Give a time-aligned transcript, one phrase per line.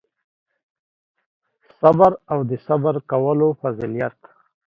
[1.79, 4.17] صبر او د صبر کولو فضیلت